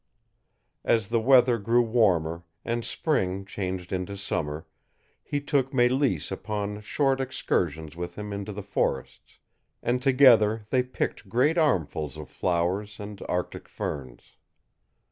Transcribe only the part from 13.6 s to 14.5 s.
ferns.